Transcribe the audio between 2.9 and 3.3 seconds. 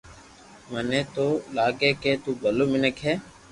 ھي